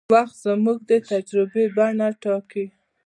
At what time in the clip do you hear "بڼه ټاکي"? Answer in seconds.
1.75-2.65